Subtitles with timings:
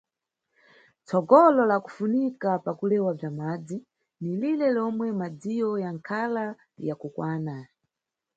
[1.05, 3.77] Tsogolo lakufunika pa kulewa bza madzi
[4.21, 6.43] ni lire lomwe madziyo yanʼkhala
[6.87, 7.55] ya kukwana.